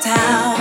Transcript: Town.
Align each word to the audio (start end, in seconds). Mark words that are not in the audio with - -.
Town. 0.00 0.59